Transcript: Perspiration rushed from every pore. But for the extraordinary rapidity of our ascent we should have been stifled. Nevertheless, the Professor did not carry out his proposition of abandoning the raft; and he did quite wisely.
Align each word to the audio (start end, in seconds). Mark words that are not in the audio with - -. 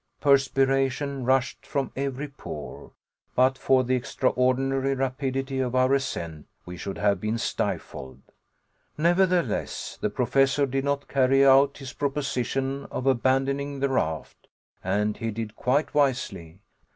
Perspiration 0.19 1.25
rushed 1.25 1.63
from 1.63 1.91
every 1.95 2.27
pore. 2.27 2.91
But 3.35 3.55
for 3.59 3.83
the 3.83 3.93
extraordinary 3.93 4.95
rapidity 4.95 5.59
of 5.59 5.75
our 5.75 5.93
ascent 5.93 6.47
we 6.65 6.75
should 6.75 6.97
have 6.97 7.21
been 7.21 7.37
stifled. 7.37 8.17
Nevertheless, 8.97 9.99
the 10.01 10.09
Professor 10.09 10.65
did 10.65 10.85
not 10.85 11.07
carry 11.07 11.45
out 11.45 11.77
his 11.77 11.93
proposition 11.93 12.85
of 12.89 13.05
abandoning 13.05 13.79
the 13.79 13.89
raft; 13.89 14.47
and 14.83 15.17
he 15.17 15.29
did 15.29 15.55
quite 15.55 15.93
wisely. 15.93 16.61